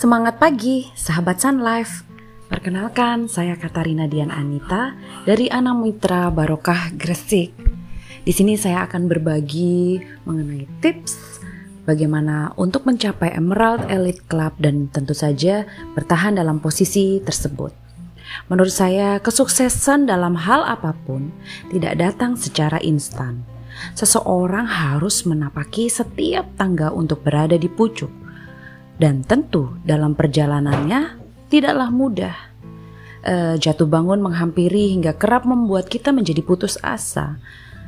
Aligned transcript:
Semangat 0.00 0.40
pagi, 0.40 0.88
sahabat 0.96 1.44
Sun 1.44 1.60
Life. 1.60 2.08
Perkenalkan, 2.48 3.28
saya 3.28 3.52
Katarina 3.52 4.08
Dian 4.08 4.32
Anita 4.32 4.96
dari 5.28 5.52
Anam 5.52 5.84
Mitra 5.84 6.32
Barokah 6.32 6.88
Gresik. 6.96 7.52
Di 8.24 8.32
sini 8.32 8.56
saya 8.56 8.88
akan 8.88 9.12
berbagi 9.12 10.00
mengenai 10.24 10.64
tips 10.80 11.44
bagaimana 11.84 12.56
untuk 12.56 12.88
mencapai 12.88 13.36
Emerald 13.36 13.92
Elite 13.92 14.24
Club 14.24 14.56
dan 14.56 14.88
tentu 14.88 15.12
saja 15.12 15.68
bertahan 15.92 16.32
dalam 16.32 16.64
posisi 16.64 17.20
tersebut. 17.20 17.76
Menurut 18.48 18.72
saya, 18.72 19.20
kesuksesan 19.20 20.08
dalam 20.08 20.32
hal 20.32 20.64
apa 20.64 20.96
pun 21.04 21.28
tidak 21.68 22.00
datang 22.00 22.40
secara 22.40 22.80
instan. 22.80 23.44
Seseorang 23.92 24.64
harus 24.64 25.28
menapaki 25.28 25.92
setiap 25.92 26.48
tangga 26.56 26.88
untuk 26.88 27.20
berada 27.20 27.60
di 27.60 27.68
pucuk 27.68 28.19
dan 29.00 29.24
tentu 29.24 29.80
dalam 29.82 30.12
perjalanannya 30.12 31.16
tidaklah 31.48 31.88
mudah. 31.88 32.36
E, 33.24 33.56
jatuh 33.56 33.88
bangun 33.88 34.20
menghampiri 34.20 34.92
hingga 34.92 35.16
kerap 35.16 35.48
membuat 35.48 35.88
kita 35.88 36.12
menjadi 36.12 36.44
putus 36.44 36.76
asa. 36.84 37.40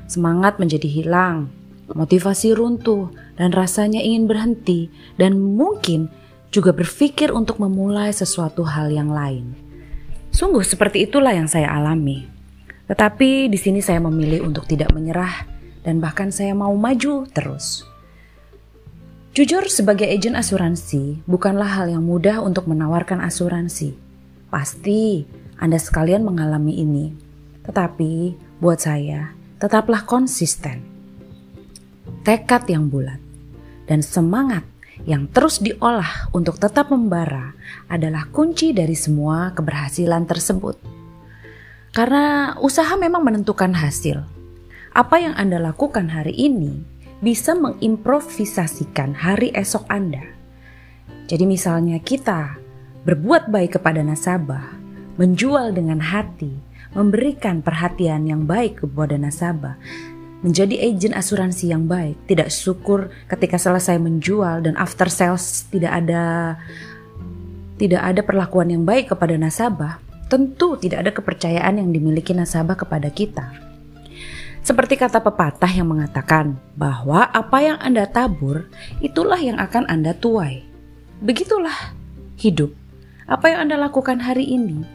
Semangat 0.09 0.57
menjadi 0.57 0.89
hilang, 0.89 1.53
motivasi 1.93 2.57
runtuh, 2.57 3.13
dan 3.37 3.53
rasanya 3.53 4.01
ingin 4.01 4.25
berhenti, 4.25 4.89
dan 5.21 5.37
mungkin 5.37 6.09
juga 6.53 6.73
berpikir 6.73 7.33
untuk 7.33 7.61
memulai 7.61 8.13
sesuatu 8.13 8.65
hal 8.65 8.93
yang 8.93 9.13
lain. 9.13 9.57
Sungguh 10.33 10.65
seperti 10.65 11.05
itulah 11.09 11.33
yang 11.33 11.49
saya 11.49 11.69
alami. 11.73 12.25
Tetapi 12.89 13.49
di 13.49 13.59
sini 13.61 13.81
saya 13.85 14.01
memilih 14.01 14.45
untuk 14.45 14.69
tidak 14.69 14.93
menyerah 14.93 15.49
dan 15.85 16.01
bahkan 16.01 16.29
saya 16.29 16.53
mau 16.53 16.73
maju 16.77 17.25
terus. 17.33 17.92
Jujur, 19.33 19.65
sebagai 19.73 20.05
agen 20.05 20.37
asuransi 20.37 21.25
bukanlah 21.25 21.81
hal 21.81 21.89
yang 21.89 22.05
mudah 22.05 22.45
untuk 22.45 22.69
menawarkan 22.69 23.17
asuransi. 23.25 23.97
Pasti 24.53 25.25
Anda 25.57 25.81
sekalian 25.81 26.21
mengalami 26.21 26.77
ini, 26.85 27.17
tetapi 27.65 28.37
buat 28.61 28.85
saya 28.85 29.33
tetaplah 29.57 30.05
konsisten, 30.05 30.85
tekad 32.29 32.69
yang 32.69 32.93
bulat, 32.93 33.17
dan 33.89 34.05
semangat 34.05 34.69
yang 35.09 35.25
terus 35.33 35.65
diolah 35.65 36.29
untuk 36.37 36.61
tetap 36.61 36.93
membara 36.93 37.57
adalah 37.89 38.29
kunci 38.29 38.77
dari 38.77 38.93
semua 38.93 39.57
keberhasilan 39.57 40.29
tersebut. 40.29 40.77
Karena 41.97 42.53
usaha 42.61 42.93
memang 43.01 43.25
menentukan 43.25 43.73
hasil. 43.81 44.29
Apa 44.93 45.25
yang 45.25 45.33
Anda 45.41 45.57
lakukan 45.57 46.13
hari 46.13 46.37
ini 46.37 46.92
bisa 47.23 47.55
mengimprovisasikan 47.55 49.15
hari 49.15 49.55
esok 49.55 49.87
Anda. 49.87 50.27
Jadi 51.31 51.47
misalnya 51.47 52.03
kita 52.03 52.59
berbuat 53.07 53.47
baik 53.47 53.79
kepada 53.79 54.03
nasabah, 54.03 54.75
menjual 55.17 55.71
dengan 55.71 56.03
hati, 56.03 56.51
memberikan 56.99 57.63
perhatian 57.63 58.27
yang 58.27 58.43
baik 58.45 58.83
kepada 58.83 59.15
nasabah, 59.15 59.79
menjadi 60.43 60.75
agen 60.83 61.15
asuransi 61.15 61.71
yang 61.71 61.87
baik, 61.87 62.19
tidak 62.27 62.51
syukur 62.51 63.15
ketika 63.31 63.55
selesai 63.55 64.03
menjual 64.03 64.67
dan 64.67 64.75
after 64.75 65.07
sales 65.07 65.65
tidak 65.71 65.95
ada 65.95 66.59
tidak 67.79 68.03
ada 68.03 68.21
perlakuan 68.27 68.69
yang 68.71 68.83
baik 68.83 69.15
kepada 69.15 69.39
nasabah, 69.39 70.03
tentu 70.27 70.75
tidak 70.75 71.07
ada 71.07 71.11
kepercayaan 71.15 71.79
yang 71.79 71.95
dimiliki 71.95 72.35
nasabah 72.35 72.75
kepada 72.75 73.11
kita. 73.15 73.72
Seperti 74.63 74.95
kata 74.95 75.19
pepatah 75.19 75.71
yang 75.75 75.91
mengatakan 75.91 76.55
bahwa 76.79 77.27
apa 77.27 77.59
yang 77.59 77.79
Anda 77.83 78.07
tabur, 78.07 78.71
itulah 79.03 79.39
yang 79.43 79.59
akan 79.59 79.91
Anda 79.91 80.15
tuai. 80.15 80.63
Begitulah 81.19 81.99
hidup. 82.39 82.71
Apa 83.27 83.51
yang 83.51 83.67
Anda 83.67 83.83
lakukan 83.91 84.23
hari 84.23 84.47
ini, 84.47 84.87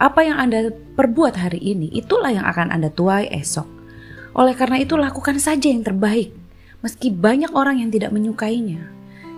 apa 0.00 0.24
yang 0.24 0.40
Anda 0.40 0.72
perbuat 0.72 1.36
hari 1.36 1.60
ini, 1.60 1.92
itulah 1.92 2.32
yang 2.32 2.48
akan 2.48 2.72
Anda 2.72 2.88
tuai 2.88 3.28
esok. 3.28 3.68
Oleh 4.32 4.56
karena 4.56 4.80
itu, 4.80 4.96
lakukan 4.96 5.36
saja 5.36 5.68
yang 5.68 5.84
terbaik, 5.84 6.32
meski 6.80 7.12
banyak 7.12 7.52
orang 7.52 7.84
yang 7.84 7.90
tidak 7.92 8.14
menyukainya. 8.14 8.88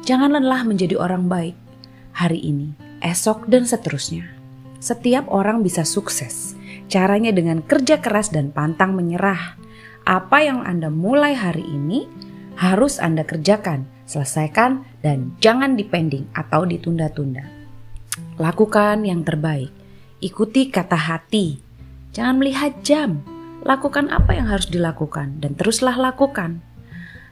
Jangan 0.07 0.37
lelah 0.37 0.63
menjadi 0.63 0.95
orang 0.95 1.27
baik 1.27 1.57
hari 2.15 2.39
ini, 2.39 2.77
esok, 3.03 3.51
dan 3.51 3.67
seterusnya. 3.67 4.31
Setiap 4.79 5.27
orang 5.33 5.65
bisa 5.65 5.83
sukses 5.83 6.60
Caranya 6.91 7.31
dengan 7.31 7.63
kerja 7.63 8.03
keras 8.03 8.35
dan 8.35 8.51
pantang 8.51 8.99
menyerah. 8.99 9.55
Apa 10.03 10.43
yang 10.43 10.67
Anda 10.67 10.91
mulai 10.91 11.39
hari 11.39 11.63
ini 11.63 12.11
harus 12.59 12.99
Anda 12.99 13.23
kerjakan, 13.23 13.87
selesaikan, 14.11 14.83
dan 14.99 15.39
jangan 15.39 15.79
dipending 15.79 16.27
atau 16.35 16.67
ditunda-tunda. 16.67 17.47
Lakukan 18.43 19.07
yang 19.07 19.23
terbaik. 19.23 19.71
Ikuti 20.19 20.67
kata 20.67 20.99
hati. 20.99 21.63
Jangan 22.11 22.43
melihat 22.43 22.83
jam. 22.83 23.23
Lakukan 23.63 24.11
apa 24.11 24.35
yang 24.35 24.51
harus 24.51 24.67
dilakukan 24.67 25.39
dan 25.39 25.55
teruslah 25.55 25.95
lakukan. 25.95 26.59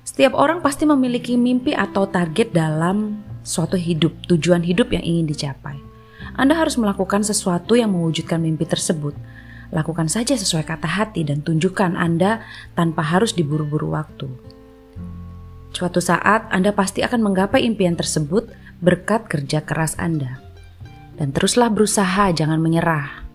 Setiap 0.06 0.38
orang 0.38 0.62
pasti 0.62 0.86
memiliki 0.86 1.34
mimpi 1.34 1.75
atau 1.75 2.06
target 2.06 2.54
dalam 2.54 3.26
suatu 3.42 3.75
hidup, 3.75 4.14
tujuan 4.30 4.62
hidup 4.62 4.94
yang 4.94 5.02
ingin 5.02 5.26
dicapai. 5.26 5.82
Anda 6.38 6.54
harus 6.54 6.78
melakukan 6.78 7.26
sesuatu 7.26 7.75
yang 7.75 7.90
mewujudkan 7.90 8.38
mimpi 8.38 8.62
tersebut. 8.62 9.19
Lakukan 9.69 10.09
saja 10.09 10.33
sesuai 10.33 10.65
kata 10.65 10.89
hati 10.89 11.29
dan 11.29 11.45
tunjukkan 11.45 11.93
Anda 11.93 12.41
tanpa 12.73 13.05
harus 13.05 13.37
diburu-buru 13.37 13.93
waktu. 13.93 14.29
Suatu 15.77 16.01
saat 16.01 16.49
Anda 16.49 16.73
pasti 16.73 17.05
akan 17.05 17.21
menggapai 17.21 17.62
impian 17.62 17.93
tersebut 17.93 18.49
berkat 18.81 19.29
kerja 19.29 19.61
keras 19.61 19.95
Anda. 20.01 20.41
Dan 21.19 21.34
teruslah 21.34 21.69
berusaha, 21.69 22.31
jangan 22.33 22.62
menyerah. 22.62 23.27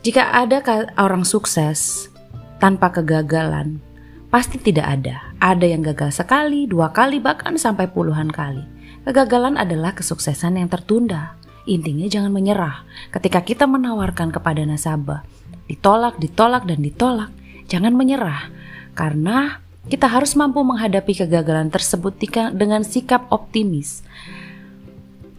Jika 0.00 0.32
ada 0.32 0.64
orang 0.96 1.28
sukses 1.28 2.08
tanpa 2.56 2.88
kegagalan, 2.88 3.84
pasti 4.32 4.56
tidak 4.56 4.88
ada. 5.00 5.20
Ada 5.38 5.66
yang 5.68 5.84
gagal 5.84 6.16
sekali, 6.24 6.64
dua 6.64 6.90
kali, 6.90 7.20
bahkan 7.20 7.54
sampai 7.60 7.86
puluhan 7.88 8.32
kali. 8.32 8.64
Kegagalan 9.04 9.60
adalah 9.60 9.92
kesuksesan 9.96 10.60
yang 10.60 10.68
tertunda. 10.72 11.39
Intinya 11.68 12.06
jangan 12.08 12.32
menyerah 12.32 12.86
ketika 13.12 13.44
kita 13.44 13.64
menawarkan 13.68 14.32
kepada 14.32 14.64
nasabah. 14.64 15.24
Ditolak, 15.68 16.16
ditolak, 16.16 16.64
dan 16.66 16.80
ditolak. 16.80 17.30
Jangan 17.70 17.94
menyerah 17.94 18.50
karena 18.96 19.62
kita 19.88 20.10
harus 20.10 20.36
mampu 20.36 20.60
menghadapi 20.60 21.24
kegagalan 21.24 21.72
tersebut 21.72 22.18
dengan 22.52 22.84
sikap 22.84 23.30
optimis. 23.32 24.04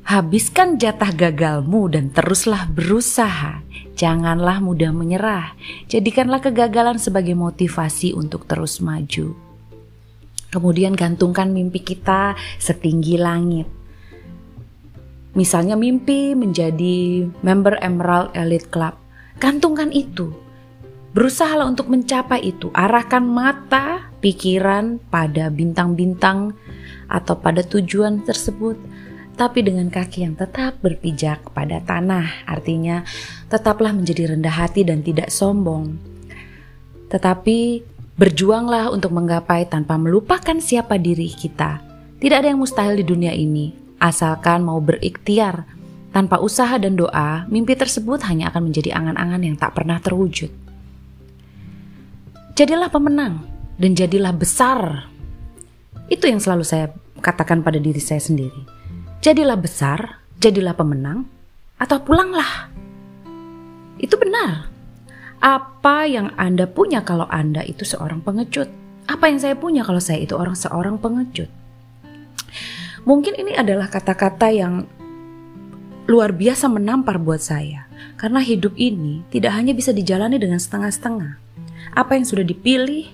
Habiskan 0.01 0.75
jatah 0.81 1.13
gagalmu 1.13 1.87
dan 1.87 2.09
teruslah 2.09 2.65
berusaha. 2.67 3.61
Janganlah 3.95 4.57
mudah 4.59 4.89
menyerah. 4.89 5.53
Jadikanlah 5.87 6.41
kegagalan 6.41 6.97
sebagai 6.97 7.37
motivasi 7.37 8.11
untuk 8.17 8.49
terus 8.49 8.81
maju. 8.81 9.37
Kemudian 10.51 10.99
gantungkan 10.99 11.55
mimpi 11.55 11.79
kita 11.79 12.35
setinggi 12.59 13.15
langit. 13.15 13.80
Misalnya 15.31 15.79
mimpi 15.79 16.35
menjadi 16.35 17.23
member 17.39 17.79
Emerald 17.79 18.35
Elite 18.35 18.67
Club. 18.67 18.99
Gantungkan 19.39 19.87
itu. 19.95 20.35
Berusahalah 21.15 21.71
untuk 21.71 21.87
mencapai 21.87 22.43
itu. 22.43 22.67
Arahkan 22.75 23.23
mata, 23.23 24.11
pikiran 24.19 24.99
pada 25.07 25.47
bintang-bintang 25.47 26.51
atau 27.07 27.39
pada 27.39 27.63
tujuan 27.63 28.27
tersebut. 28.27 28.75
Tapi 29.39 29.63
dengan 29.63 29.87
kaki 29.87 30.27
yang 30.27 30.35
tetap 30.35 30.83
berpijak 30.83 31.47
pada 31.55 31.79
tanah. 31.79 32.43
Artinya 32.43 33.07
tetaplah 33.47 33.95
menjadi 33.95 34.35
rendah 34.35 34.51
hati 34.51 34.83
dan 34.83 34.99
tidak 34.99 35.31
sombong. 35.31 35.95
Tetapi 37.07 37.87
berjuanglah 38.19 38.91
untuk 38.91 39.15
menggapai 39.15 39.63
tanpa 39.71 39.95
melupakan 39.95 40.59
siapa 40.59 40.99
diri 40.99 41.31
kita. 41.31 41.79
Tidak 42.19 42.35
ada 42.35 42.51
yang 42.51 42.59
mustahil 42.59 42.99
di 42.99 43.07
dunia 43.07 43.31
ini 43.31 43.80
Asalkan 44.01 44.65
mau 44.65 44.81
berikhtiar, 44.81 45.69
tanpa 46.09 46.41
usaha 46.41 46.73
dan 46.81 46.97
doa, 46.97 47.45
mimpi 47.45 47.77
tersebut 47.77 48.25
hanya 48.25 48.49
akan 48.49 48.73
menjadi 48.73 48.97
angan-angan 48.97 49.41
yang 49.45 49.55
tak 49.61 49.77
pernah 49.77 50.01
terwujud. 50.01 50.49
Jadilah 52.57 52.89
pemenang 52.89 53.45
dan 53.77 53.93
jadilah 53.93 54.33
besar. 54.33 55.05
Itu 56.09 56.25
yang 56.25 56.41
selalu 56.41 56.65
saya 56.65 56.89
katakan 57.21 57.61
pada 57.61 57.77
diri 57.77 58.01
saya 58.01 58.17
sendiri. 58.17 58.65
Jadilah 59.21 59.55
besar, 59.61 60.25
jadilah 60.41 60.73
pemenang, 60.73 61.29
atau 61.77 62.01
pulanglah. 62.01 62.73
Itu 64.01 64.17
benar. 64.17 64.65
Apa 65.41 66.09
yang 66.09 66.33
Anda 66.41 66.65
punya 66.65 67.05
kalau 67.05 67.29
Anda 67.29 67.61
itu 67.61 67.85
seorang 67.85 68.25
pengecut? 68.25 68.65
Apa 69.05 69.29
yang 69.29 69.37
saya 69.37 69.53
punya 69.53 69.85
kalau 69.85 70.01
saya 70.01 70.25
itu 70.25 70.33
orang 70.33 70.57
seorang 70.57 70.97
pengecut? 70.97 71.60
Mungkin 73.01 73.33
ini 73.33 73.57
adalah 73.57 73.89
kata-kata 73.89 74.53
yang 74.53 74.85
luar 76.05 76.33
biasa 76.35 76.69
menampar 76.69 77.17
buat 77.17 77.41
saya. 77.41 77.89
Karena 78.17 78.41
hidup 78.41 78.77
ini 78.77 79.25
tidak 79.33 79.57
hanya 79.57 79.73
bisa 79.73 79.89
dijalani 79.89 80.37
dengan 80.37 80.61
setengah-setengah. 80.61 81.41
Apa 81.97 82.17
yang 82.17 82.25
sudah 82.25 82.45
dipilih 82.45 83.09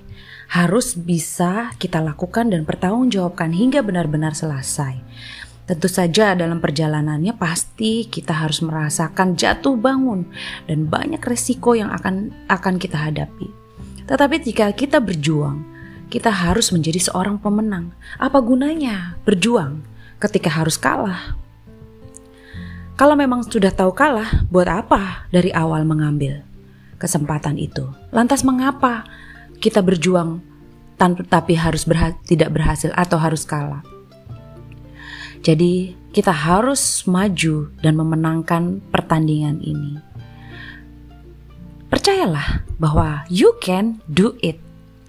harus 0.47 0.95
bisa 0.95 1.75
kita 1.79 1.99
lakukan 1.99 2.51
dan 2.51 2.63
pertanggungjawabkan 2.63 3.51
hingga 3.51 3.83
benar-benar 3.83 4.35
selesai. 4.35 4.99
Tentu 5.67 5.91
saja 5.91 6.31
dalam 6.31 6.63
perjalanannya 6.63 7.35
pasti 7.35 8.07
kita 8.07 8.31
harus 8.31 8.63
merasakan 8.63 9.35
jatuh 9.35 9.75
bangun 9.75 10.23
dan 10.63 10.87
banyak 10.87 11.19
resiko 11.19 11.75
yang 11.75 11.91
akan 11.91 12.31
akan 12.47 12.79
kita 12.79 12.95
hadapi. 12.95 13.51
Tetapi 14.07 14.35
jika 14.39 14.71
kita 14.71 15.03
berjuang, 15.03 15.76
kita 16.07 16.31
harus 16.31 16.71
menjadi 16.71 17.11
seorang 17.11 17.39
pemenang. 17.39 17.91
Apa 18.15 18.39
gunanya 18.39 19.19
berjuang 19.27 19.83
ketika 20.23 20.49
harus 20.51 20.79
kalah? 20.79 21.35
Kalau 22.97 23.13
memang 23.13 23.45
sudah 23.45 23.69
tahu 23.69 23.93
kalah, 23.93 24.49
buat 24.49 24.65
apa 24.65 25.29
dari 25.29 25.53
awal 25.53 25.85
mengambil 25.85 26.41
kesempatan 26.97 27.61
itu? 27.61 27.85
Lantas 28.09 28.41
mengapa 28.41 29.05
kita 29.61 29.85
berjuang 29.85 30.41
tanpa 30.97 31.21
tapi 31.21 31.53
harus 31.53 31.85
berha 31.85 32.17
tidak 32.25 32.57
berhasil 32.57 32.89
atau 32.97 33.21
harus 33.21 33.45
kalah? 33.45 33.85
Jadi, 35.45 35.93
kita 36.09 36.33
harus 36.33 37.05
maju 37.05 37.69
dan 37.85 37.93
memenangkan 37.93 38.81
pertandingan 38.89 39.61
ini. 39.61 40.01
Percayalah 41.93 42.65
bahwa 42.81 43.21
you 43.29 43.53
can 43.61 44.01
do 44.09 44.33
it. 44.41 44.66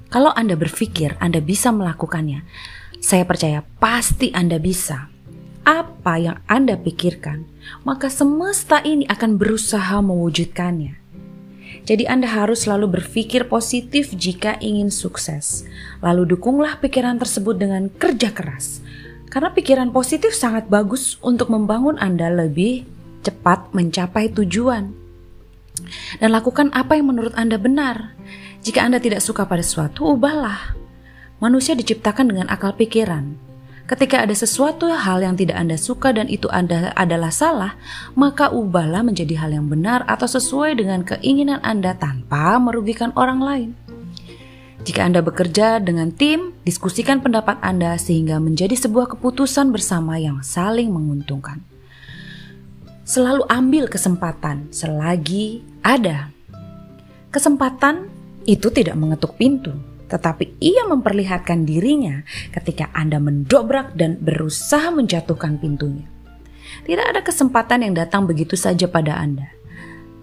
Kalau 0.08 0.32
Anda 0.32 0.56
berpikir 0.56 1.20
Anda 1.20 1.44
bisa 1.44 1.68
melakukannya, 1.68 2.44
saya 2.98 3.28
percaya 3.28 3.60
pasti 3.76 4.32
Anda 4.32 4.56
bisa. 4.56 5.12
Apa 5.68 6.16
yang 6.16 6.40
Anda 6.48 6.80
pikirkan, 6.80 7.44
maka 7.84 8.08
semesta 8.08 8.80
ini 8.80 9.04
akan 9.04 9.36
berusaha 9.36 10.00
mewujudkannya. 10.00 10.96
Jadi 11.84 12.08
Anda 12.08 12.28
harus 12.28 12.64
selalu 12.64 13.00
berpikir 13.00 13.52
positif 13.52 14.16
jika 14.16 14.56
ingin 14.64 14.88
sukses. 14.88 15.68
Lalu 16.00 16.36
dukunglah 16.36 16.80
pikiran 16.80 17.20
tersebut 17.20 17.60
dengan 17.60 17.92
kerja 17.92 18.32
keras 18.32 18.80
karena 19.28 19.52
pikiran 19.52 19.92
positif 19.92 20.32
sangat 20.32 20.72
bagus 20.72 21.20
untuk 21.20 21.52
membangun 21.52 22.00
Anda 22.00 22.32
lebih 22.32 22.88
cepat 23.20 23.76
mencapai 23.76 24.32
tujuan. 24.32 24.96
Dan 26.18 26.32
lakukan 26.32 26.72
apa 26.72 26.96
yang 26.96 27.12
menurut 27.12 27.36
Anda 27.36 27.60
benar. 27.60 28.16
Jika 28.68 28.84
Anda 28.84 29.00
tidak 29.00 29.24
suka 29.24 29.48
pada 29.48 29.64
sesuatu, 29.64 30.12
ubahlah. 30.12 30.76
Manusia 31.40 31.72
diciptakan 31.72 32.28
dengan 32.28 32.52
akal 32.52 32.76
pikiran. 32.76 33.32
Ketika 33.88 34.20
ada 34.20 34.36
sesuatu 34.36 34.92
hal 34.92 35.24
yang 35.24 35.40
tidak 35.40 35.56
Anda 35.56 35.80
suka 35.80 36.12
dan 36.12 36.28
itu 36.28 36.52
Anda 36.52 36.92
adalah 36.92 37.32
salah, 37.32 37.80
maka 38.12 38.52
ubahlah 38.52 39.00
menjadi 39.00 39.40
hal 39.40 39.56
yang 39.56 39.72
benar 39.72 40.04
atau 40.04 40.28
sesuai 40.28 40.84
dengan 40.84 41.00
keinginan 41.00 41.64
Anda 41.64 41.96
tanpa 41.96 42.60
merugikan 42.60 43.08
orang 43.16 43.40
lain. 43.40 43.70
Jika 44.84 45.00
Anda 45.00 45.24
bekerja 45.24 45.80
dengan 45.80 46.12
tim, 46.12 46.52
diskusikan 46.68 47.24
pendapat 47.24 47.56
Anda 47.64 47.96
sehingga 47.96 48.36
menjadi 48.36 48.76
sebuah 48.76 49.16
keputusan 49.16 49.72
bersama 49.72 50.20
yang 50.20 50.44
saling 50.44 50.92
menguntungkan. 50.92 51.64
Selalu 53.08 53.48
ambil 53.48 53.88
kesempatan 53.88 54.68
selagi 54.68 55.64
ada. 55.80 56.28
Kesempatan 57.32 58.17
itu 58.48 58.72
tidak 58.72 58.96
mengetuk 58.96 59.36
pintu, 59.36 59.76
tetapi 60.08 60.56
ia 60.56 60.88
memperlihatkan 60.88 61.68
dirinya 61.68 62.24
ketika 62.48 62.88
Anda 62.96 63.20
mendobrak 63.20 63.92
dan 63.92 64.16
berusaha 64.24 64.88
menjatuhkan 64.88 65.60
pintunya. 65.60 66.08
Tidak 66.88 67.04
ada 67.04 67.20
kesempatan 67.20 67.84
yang 67.84 67.92
datang 67.92 68.24
begitu 68.24 68.56
saja 68.56 68.88
pada 68.88 69.20
Anda. 69.20 69.52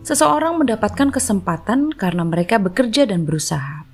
Seseorang 0.02 0.62
mendapatkan 0.62 1.14
kesempatan 1.14 1.94
karena 1.94 2.26
mereka 2.26 2.58
bekerja 2.58 3.06
dan 3.06 3.26
berusaha. 3.26 3.86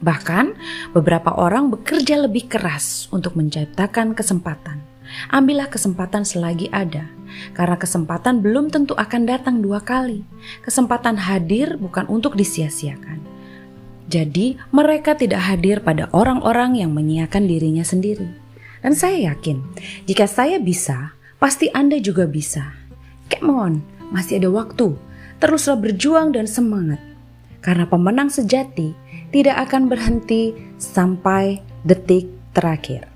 Bahkan, 0.00 0.52
beberapa 0.92 1.32
orang 1.32 1.72
bekerja 1.72 2.20
lebih 2.20 2.52
keras 2.52 3.08
untuk 3.08 3.36
menciptakan 3.36 4.12
kesempatan. 4.12 4.84
Ambillah 5.32 5.72
kesempatan 5.72 6.28
selagi 6.28 6.68
ada, 6.68 7.08
karena 7.56 7.80
kesempatan 7.80 8.44
belum 8.44 8.68
tentu 8.68 8.92
akan 8.92 9.22
datang 9.24 9.64
dua 9.64 9.80
kali. 9.80 10.24
Kesempatan 10.60 11.16
hadir 11.16 11.80
bukan 11.80 12.04
untuk 12.12 12.36
disia-siakan. 12.36 13.25
Jadi, 14.06 14.54
mereka 14.70 15.18
tidak 15.18 15.42
hadir 15.50 15.82
pada 15.82 16.06
orang-orang 16.14 16.78
yang 16.78 16.94
menyiakan 16.94 17.50
dirinya 17.50 17.82
sendiri. 17.82 18.30
Dan 18.86 18.94
saya 18.94 19.34
yakin, 19.34 19.66
jika 20.06 20.30
saya 20.30 20.62
bisa, 20.62 21.18
pasti 21.42 21.66
Anda 21.74 21.98
juga 21.98 22.30
bisa. 22.30 22.70
Come 23.26 23.50
on, 23.50 23.74
masih 24.14 24.38
ada 24.38 24.50
waktu. 24.54 24.94
Teruslah 25.42 25.74
berjuang 25.74 26.30
dan 26.30 26.46
semangat. 26.46 27.02
Karena 27.58 27.82
pemenang 27.90 28.30
sejati 28.30 28.94
tidak 29.34 29.66
akan 29.66 29.90
berhenti 29.90 30.54
sampai 30.78 31.58
detik 31.82 32.30
terakhir. 32.54 33.10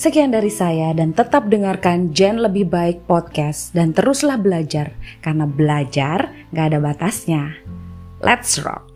Sekian 0.00 0.32
dari 0.32 0.48
saya 0.48 0.96
dan 0.96 1.12
tetap 1.12 1.52
dengarkan 1.52 2.16
Jen 2.16 2.40
Lebih 2.40 2.72
Baik 2.72 3.04
Podcast 3.04 3.76
dan 3.76 3.92
teruslah 3.92 4.40
belajar 4.40 4.96
karena 5.20 5.44
belajar 5.44 6.32
gak 6.56 6.72
ada 6.72 6.78
batasnya. 6.80 7.52
Let's 8.20 8.58
rock! 8.58 8.89